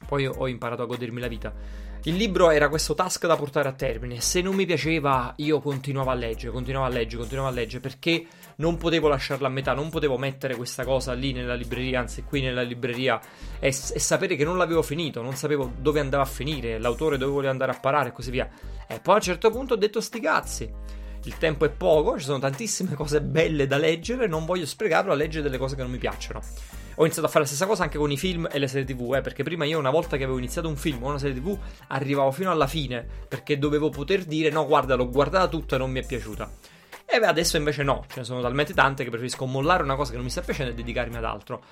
poi 0.07 0.27
ho 0.27 0.47
imparato 0.49 0.83
a 0.83 0.87
godermi 0.87 1.21
la 1.21 1.29
vita 1.29 1.53
il 2.05 2.15
libro 2.15 2.51
era 2.51 2.69
questo 2.69 2.95
task 2.95 3.27
da 3.27 3.35
portare 3.35 3.69
a 3.69 3.73
termine. 3.73 4.21
Se 4.21 4.41
non 4.41 4.55
mi 4.55 4.65
piaceva, 4.65 5.33
io 5.39 5.61
continuavo 5.61 6.11
a 6.11 6.15
leggere, 6.15 6.53
continuavo 6.53 6.87
a 6.87 6.91
leggere, 6.91 7.19
continuavo 7.19 7.49
a 7.49 7.53
leggere 7.53 7.81
perché 7.81 8.25
non 8.57 8.77
potevo 8.77 9.09
lasciarla 9.09 9.49
a 9.49 9.51
metà, 9.51 9.75
non 9.75 9.91
potevo 9.91 10.17
mettere 10.17 10.55
questa 10.55 10.85
cosa 10.85 11.13
lì 11.13 11.33
nella 11.33 11.55
libreria, 11.55 12.01
anzi 12.01 12.23
qui 12.23 12.41
nella 12.41 12.63
libreria 12.63 13.21
e, 13.59 13.69
e 13.69 13.73
sapere 13.73 14.37
che 14.37 14.45
non 14.45 14.57
l'avevo 14.57 14.83
finito, 14.83 15.23
non 15.23 15.35
sapevo 15.35 15.73
dove 15.77 15.99
andava 15.99 16.23
a 16.23 16.27
finire, 16.27 16.79
l'autore 16.79 17.19
dove 17.19 17.33
voleva 17.33 17.51
andare 17.51 17.73
a 17.73 17.79
parare 17.79 18.11
e 18.11 18.13
così 18.13 18.31
via. 18.31 18.49
E 18.87 19.01
poi 19.01 19.15
a 19.15 19.17
un 19.17 19.23
certo 19.23 19.51
punto 19.51 19.75
ho 19.75 19.77
detto 19.77 20.01
sti 20.01 20.21
cazzi. 20.21 20.73
Il 21.25 21.37
tempo 21.37 21.65
è 21.65 21.69
poco, 21.69 22.17
ci 22.17 22.25
sono 22.25 22.39
tantissime 22.39 22.95
cose 22.97 23.21
belle 23.21 23.67
da 23.67 23.77
leggere, 23.77 24.29
non 24.29 24.47
voglio 24.47 24.67
sprecarlo 24.67 25.13
a 25.13 25.17
leggere 25.17 25.43
delle 25.43 25.59
cose 25.59 25.75
che 25.75 25.83
non 25.83 25.91
mi 25.91 25.99
piacciono 25.99 26.41
ho 26.99 27.03
iniziato 27.03 27.27
a 27.27 27.31
fare 27.31 27.45
la 27.45 27.47
stessa 27.47 27.67
cosa 27.67 27.85
anche 27.85 27.97
con 27.97 28.11
i 28.11 28.19
film 28.19 28.49
e 28.51 28.59
le 28.59 28.67
serie 28.67 28.85
tv, 28.85 29.15
eh, 29.15 29.21
perché 29.21 29.45
prima 29.45 29.65
io 29.65 29.79
una 29.79 29.91
volta 29.91 30.17
che 30.17 30.25
avevo 30.25 30.39
iniziato 30.39 30.69
un 30.69 30.77
film 30.77 31.03
o 31.05 31.09
una 31.09 31.19
serie 31.19 31.41
tv 31.41 31.57
arrivavo 31.89 32.33
fino 32.33 32.51
alla 32.51 32.67
fine, 32.67 33.07
perché 33.29 33.57
dovevo 33.57 33.89
poter 33.89 34.25
dire 34.25 34.51
no 34.51 34.67
guarda 34.67 34.97
l'ho 34.97 35.09
guardata 35.09 35.47
tutta 35.47 35.77
e 35.77 35.79
non 35.79 35.93
mi 35.93 36.01
è 36.01 36.07
piaciuta. 36.07 36.51
E 37.07 37.17
adesso 37.25 37.57
invece 37.57 37.85
no, 37.85 38.05
ce 38.09 38.19
ne 38.19 38.25
sono 38.25 38.41
talmente 38.41 38.75
tante 38.75 39.05
che 39.05 39.11
preferisco 39.11 39.47
mollare 39.47 39.85
una 39.85 39.95
cosa 39.95 40.11
che 40.11 40.17
non 40.17 40.25
mi 40.25 40.31
sta 40.31 40.41
piacendo 40.41 40.73
e 40.73 40.75
dedicarmi 40.75 41.17
ad 41.17 41.25
altro. 41.25 41.63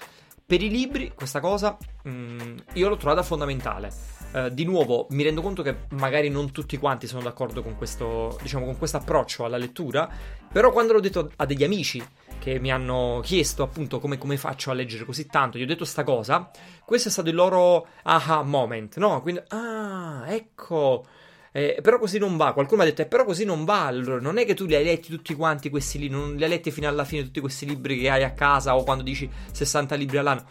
Per 0.46 0.62
i 0.62 0.70
libri, 0.70 1.12
questa 1.12 1.40
cosa 1.40 1.76
mh, 2.04 2.10
mm, 2.10 2.56
io 2.74 2.88
l'ho 2.88 2.96
trovata 2.96 3.24
fondamentale. 3.24 3.92
Uh, 4.32 4.48
di 4.48 4.64
nuovo, 4.64 5.06
mi 5.10 5.24
rendo 5.24 5.42
conto 5.42 5.62
che 5.62 5.86
magari 5.90 6.28
non 6.28 6.52
tutti 6.52 6.76
quanti 6.78 7.08
sono 7.08 7.22
d'accordo 7.22 7.62
con 7.62 7.76
questo, 7.76 8.38
diciamo, 8.42 8.64
con 8.64 8.78
questo 8.78 8.98
approccio 8.98 9.44
alla 9.44 9.56
lettura, 9.56 10.08
però 10.52 10.70
quando 10.70 10.92
l'ho 10.92 11.00
detto 11.00 11.32
a 11.34 11.44
degli 11.46 11.64
amici 11.64 12.04
che 12.46 12.60
mi 12.60 12.70
hanno 12.70 13.20
chiesto 13.24 13.64
appunto 13.64 13.98
come, 13.98 14.18
come, 14.18 14.36
faccio 14.36 14.70
a 14.70 14.74
leggere 14.74 15.04
così 15.04 15.26
tanto, 15.26 15.58
gli 15.58 15.62
ho 15.62 15.66
detto 15.66 15.84
sta 15.84 16.04
cosa, 16.04 16.48
questo 16.84 17.08
è 17.08 17.10
stato 17.10 17.28
il 17.28 17.34
loro 17.34 17.88
aha 18.04 18.44
moment, 18.44 18.98
no? 18.98 19.20
Quindi, 19.20 19.42
ah, 19.48 20.22
ecco, 20.28 21.04
eh, 21.50 21.80
però 21.82 21.98
così 21.98 22.18
non 22.18 22.36
va. 22.36 22.52
Qualcuno 22.52 22.82
mi 22.82 22.86
ha 22.86 22.90
detto, 22.90 23.02
eh, 23.02 23.06
però 23.06 23.24
così 23.24 23.44
non 23.44 23.64
va. 23.64 23.86
Allora, 23.86 24.20
non 24.20 24.38
è 24.38 24.44
che 24.44 24.54
tu 24.54 24.64
li 24.64 24.76
hai 24.76 24.84
letti 24.84 25.10
tutti 25.10 25.34
quanti 25.34 25.70
questi 25.70 25.98
libri, 25.98 26.16
non 26.16 26.36
li 26.36 26.44
hai 26.44 26.48
letti 26.48 26.70
fino 26.70 26.86
alla 26.86 27.04
fine 27.04 27.24
tutti 27.24 27.40
questi 27.40 27.66
libri 27.66 27.98
che 27.98 28.10
hai 28.10 28.22
a 28.22 28.30
casa 28.32 28.76
o 28.76 28.84
quando 28.84 29.02
dici 29.02 29.28
60 29.50 29.96
libri 29.96 30.18
all'anno. 30.18 30.44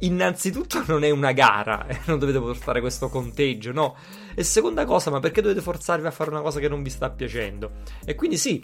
Innanzitutto 0.00 0.82
non 0.88 1.04
è 1.04 1.10
una 1.10 1.32
gara, 1.32 1.86
eh, 1.86 2.00
non 2.04 2.18
dovete 2.18 2.38
portare 2.38 2.80
questo 2.80 3.08
conteggio, 3.08 3.72
no? 3.72 3.96
E 4.34 4.42
seconda 4.42 4.84
cosa, 4.84 5.10
ma 5.10 5.20
perché 5.20 5.40
dovete 5.40 5.62
forzarvi 5.62 6.06
a 6.06 6.10
fare 6.10 6.28
una 6.28 6.42
cosa 6.42 6.60
che 6.60 6.68
non 6.68 6.82
vi 6.82 6.90
sta 6.90 7.08
piacendo? 7.08 7.70
E 8.04 8.14
quindi 8.14 8.36
sì, 8.36 8.62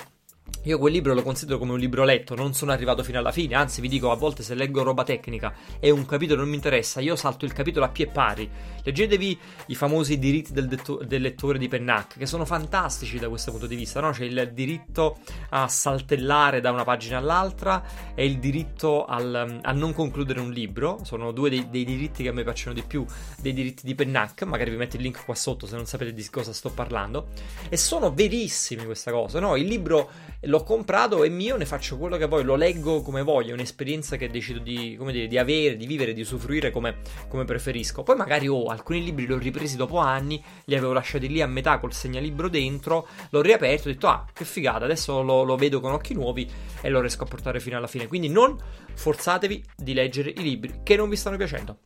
io 0.67 0.79
quel 0.79 0.93
libro 0.93 1.15
lo 1.15 1.23
considero 1.23 1.59
come 1.59 1.73
un 1.73 1.79
libro 1.79 2.03
letto, 2.03 2.35
non 2.35 2.53
sono 2.53 2.73
arrivato 2.73 3.05
fino 3.05 3.19
alla 3.19 3.31
fine, 3.31 3.55
anzi 3.55 3.81
vi 3.81 3.87
dico 3.87 4.11
a 4.11 4.17
volte 4.17 4.43
se 4.43 4.57
leggo 4.57 4.83
roba 4.83 5.05
tecnica 5.05 5.55
e 5.79 5.91
un 5.91 6.05
capitolo 6.05 6.41
non 6.41 6.49
mi 6.49 6.57
interessa, 6.57 7.01
io 7.01 7.15
salto 7.15 7.45
il 7.45 7.53
capitolo 7.53 7.85
a 7.85 7.89
pie 7.89 8.09
pari. 8.09 8.51
Leggetevi 8.83 9.39
i 9.67 9.75
famosi 9.77 10.19
diritti 10.19 10.53
del, 10.53 10.67
detto- 10.67 11.01
del 11.05 11.23
lettore 11.23 11.59
di 11.59 11.69
Pennac, 11.69 12.19
che 12.19 12.27
sono 12.27 12.45
fantastici 12.45 13.19
da 13.19 13.29
questo 13.29 13.53
punto 13.53 13.67
di 13.67 13.77
vista, 13.77 14.01
no? 14.01 14.11
C'è 14.11 14.25
il 14.25 14.51
diritto 14.53 15.19
a 15.51 15.69
saltellare 15.69 16.61
da 16.61 16.73
una 16.73 16.83
pagina 16.83 17.19
all'altra 17.19 17.85
e 18.15 18.27
il 18.27 18.39
diritto 18.39 19.05
al, 19.05 19.61
a 19.63 19.73
non 19.73 19.93
concludere 19.93 20.41
un 20.41 20.51
libro, 20.51 20.99
sono 21.05 21.31
due 21.31 21.49
dei, 21.49 21.71
dei, 21.71 21.85
diritti 21.85 22.25
che 22.25 22.31
a 22.31 22.33
me 22.33 22.43
piacciono 22.43 22.75
di 22.75 22.83
più, 22.83 23.05
dei 23.39 23.53
diritti 23.53 23.87
di 23.87 23.95
Pennac, 23.95 24.43
magari 24.43 24.71
vi 24.71 24.77
metto 24.77 24.97
il 24.97 25.03
link 25.03 25.25
qua 25.25 25.35
sotto 25.37 25.67
se 25.67 25.77
non 25.77 25.87
sapete 25.87 26.13
di 26.13 26.29
cosa 26.29 26.53
sto 26.53 26.71
parlando, 26.71 27.29
e 27.69 27.77
sono 27.77 28.13
verissimi 28.13 28.85
questa 28.85 29.13
cosa, 29.13 29.39
no? 29.39 29.55
Il 29.55 29.67
libro 29.67 30.11
l'ho 30.57 30.63
comprato, 30.63 31.23
è 31.23 31.29
mio, 31.29 31.57
ne 31.57 31.67
faccio 31.67 31.99
quello 31.99 32.17
che 32.17 32.27
voglio, 32.27 32.45
lo 32.45 32.55
leggo 32.57 33.03
come 33.03 33.23
voglio, 33.23 33.51
è 33.51 33.53
un'esperienza 33.53 34.17
che 34.17 34.29
decido 34.29 34.59
di, 34.59 34.99
dire, 34.99 35.27
di 35.27 35.39
avere, 35.39 35.77
di 35.77 35.87
vivere, 35.87 36.15
di 36.15 36.23
usufruire 36.23 36.71
come, 36.71 36.97
come 37.29 37.45
preferisco. 37.45 38.03
Poi 38.03 38.17
magari 38.17 38.49
ho 38.49 38.55
oh, 38.55 38.67
alcuni 38.67 39.05
libri 39.05 39.27
li 39.27 39.33
ho 39.33 39.39
ripresi 39.39 39.77
dopo 39.77 39.99
anni, 39.99 40.43
li 40.65 40.75
avevo 40.75 40.93
lasciati 40.93 41.29
lì 41.29 41.43
a 41.43 41.47
metà 41.47 41.79
col 41.79 41.93
segnalibro 41.93 42.49
dentro, 42.49 43.07
l'ho 43.31 43.43
riaperto 43.43 43.89
ho 43.89 43.93
detto 43.93 44.09
ah 44.09 44.25
che 44.33 44.45
figata, 44.45 44.85
adesso 44.85 45.23
lo, 45.23 45.43
lo 45.43 45.57
vedo 45.57 45.81
con 45.81 45.93
occhi 45.93 46.15
nuovi 46.15 46.49
e 46.81 46.89
lo 46.89 47.01
riesco 47.01 47.25
a 47.25 47.27
portare 47.27 47.61
fino 47.61 47.77
alla 47.77 47.87
fine. 47.87 48.07
Quindi 48.07 48.29
non 48.29 48.57
forzatevi 48.95 49.63
di 49.77 49.93
leggere 49.93 50.31
i 50.31 50.43
libri 50.43 50.81
che 50.83 50.97
non 50.97 51.09
vi 51.11 51.17
stanno 51.17 51.37
piacendo. 51.37 51.81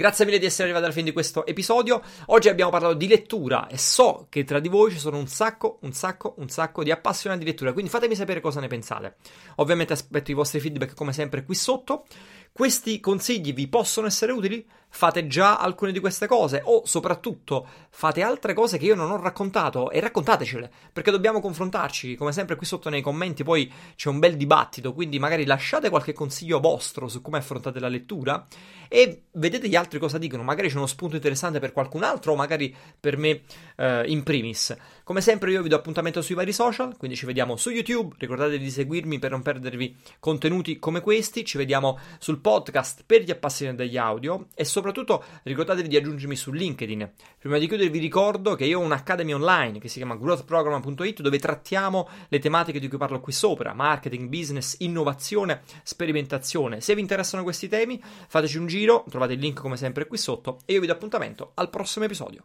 Grazie 0.00 0.24
mille 0.24 0.38
di 0.38 0.46
essere 0.46 0.62
arrivati 0.62 0.86
alla 0.86 0.94
fine 0.94 1.04
di 1.04 1.12
questo 1.12 1.44
episodio. 1.44 2.00
Oggi 2.28 2.48
abbiamo 2.48 2.70
parlato 2.70 2.94
di 2.94 3.06
lettura 3.06 3.66
e 3.66 3.76
so 3.76 4.28
che 4.30 4.44
tra 4.44 4.58
di 4.58 4.68
voi 4.70 4.90
ci 4.90 4.98
sono 4.98 5.18
un 5.18 5.26
sacco, 5.26 5.76
un 5.82 5.92
sacco, 5.92 6.36
un 6.38 6.48
sacco 6.48 6.82
di 6.82 6.90
appassionati 6.90 7.40
di 7.40 7.50
lettura, 7.50 7.74
quindi 7.74 7.90
fatemi 7.90 8.14
sapere 8.14 8.40
cosa 8.40 8.60
ne 8.60 8.66
pensate. 8.66 9.16
Ovviamente 9.56 9.92
aspetto 9.92 10.30
i 10.30 10.34
vostri 10.34 10.58
feedback 10.58 10.94
come 10.94 11.12
sempre 11.12 11.44
qui 11.44 11.54
sotto. 11.54 12.06
Questi 12.50 12.98
consigli 12.98 13.52
vi 13.52 13.68
possono 13.68 14.06
essere 14.06 14.32
utili? 14.32 14.66
Fate 14.92 15.26
già 15.26 15.56
alcune 15.58 15.92
di 15.92 16.00
queste 16.00 16.26
cose 16.26 16.60
o 16.64 16.82
soprattutto 16.84 17.66
fate 17.90 18.22
altre 18.22 18.54
cose 18.54 18.76
che 18.76 18.86
io 18.86 18.94
non 18.94 19.10
ho 19.10 19.20
raccontato 19.20 19.90
e 19.90 20.00
raccontatecele 20.00 20.70
perché 20.92 21.10
dobbiamo 21.10 21.40
confrontarci. 21.40 22.16
Come 22.16 22.32
sempre 22.32 22.56
qui 22.56 22.66
sotto 22.66 22.90
nei 22.90 23.00
commenti 23.00 23.44
poi 23.44 23.72
c'è 23.94 24.08
un 24.08 24.18
bel 24.18 24.36
dibattito, 24.36 24.92
quindi 24.92 25.18
magari 25.18 25.46
lasciate 25.46 25.88
qualche 25.88 26.12
consiglio 26.12 26.60
vostro 26.60 27.08
su 27.08 27.22
come 27.22 27.38
affrontate 27.38 27.80
la 27.80 27.88
lettura 27.88 28.46
e 28.88 29.22
vedete 29.32 29.68
gli 29.68 29.76
altri 29.76 30.00
cosa 30.00 30.18
dicono. 30.18 30.42
Magari 30.42 30.68
c'è 30.68 30.76
uno 30.76 30.86
spunto 30.86 31.14
interessante 31.14 31.60
per 31.60 31.72
qualcun 31.72 32.02
altro 32.02 32.32
o 32.32 32.36
magari 32.36 32.74
per 32.98 33.16
me 33.16 33.42
eh, 33.76 34.02
in 34.06 34.24
primis. 34.24 34.76
Come 35.04 35.20
sempre 35.20 35.52
io 35.52 35.62
vi 35.62 35.68
do 35.68 35.76
appuntamento 35.76 36.22
sui 36.22 36.34
vari 36.34 36.52
social, 36.52 36.96
quindi 36.96 37.16
ci 37.16 37.26
vediamo 37.26 37.56
su 37.56 37.70
YouTube, 37.70 38.16
ricordatevi 38.18 38.62
di 38.62 38.70
seguirmi 38.70 39.18
per 39.18 39.30
non 39.30 39.42
perdervi 39.42 39.96
contenuti 40.18 40.78
come 40.78 41.00
questi, 41.00 41.44
ci 41.44 41.56
vediamo 41.56 41.98
sul 42.18 42.40
podcast 42.40 43.04
per 43.06 43.22
gli 43.22 43.30
appassionati 43.30 43.76
degli 43.76 43.96
audio 43.96 44.46
e 44.54 44.64
soprattutto 44.80 45.22
ricordatevi 45.42 45.88
di 45.88 45.96
aggiungermi 45.96 46.34
su 46.34 46.50
LinkedIn. 46.50 47.12
Prima 47.38 47.58
di 47.58 47.68
chiudere 47.68 47.90
vi 47.90 47.98
ricordo 47.98 48.54
che 48.54 48.64
io 48.64 48.80
ho 48.80 48.82
un'academy 48.82 49.32
online 49.32 49.78
che 49.78 49.88
si 49.88 49.98
chiama 49.98 50.16
growthprogram.it 50.16 51.20
dove 51.20 51.38
trattiamo 51.38 52.08
le 52.28 52.38
tematiche 52.38 52.80
di 52.80 52.88
cui 52.88 52.98
parlo 52.98 53.20
qui 53.20 53.32
sopra, 53.32 53.74
marketing, 53.74 54.28
business, 54.28 54.76
innovazione, 54.78 55.62
sperimentazione. 55.82 56.80
Se 56.80 56.94
vi 56.94 57.02
interessano 57.02 57.42
questi 57.42 57.68
temi 57.68 58.02
fateci 58.02 58.56
un 58.56 58.66
giro, 58.66 59.04
trovate 59.08 59.34
il 59.34 59.38
link 59.38 59.60
come 59.60 59.76
sempre 59.76 60.06
qui 60.06 60.16
sotto 60.16 60.60
e 60.64 60.72
io 60.72 60.80
vi 60.80 60.86
do 60.86 60.92
appuntamento 60.92 61.52
al 61.54 61.70
prossimo 61.70 62.06
episodio. 62.06 62.44